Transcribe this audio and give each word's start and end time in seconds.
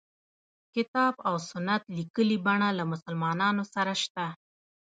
کتاب 0.75 1.13
او 1.27 1.35
سنت 1.49 1.81
لیکلي 1.97 2.37
بڼه 2.45 2.69
له 2.77 2.83
مسلمانانو 2.93 3.63
سره 3.73 3.93
شته. 4.03 4.25